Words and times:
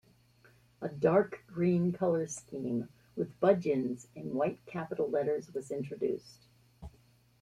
A 0.81 0.89
dark 0.89 1.43
green 1.45 1.91
colour 1.91 2.25
scheme 2.25 2.89
with 3.15 3.39
'Budgens' 3.39 4.07
in 4.15 4.33
white 4.33 4.65
capital 4.65 5.07
letters 5.07 5.53
was 5.53 5.69
introduced. 5.69 6.47